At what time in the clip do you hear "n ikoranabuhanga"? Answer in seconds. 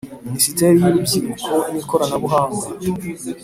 1.71-2.65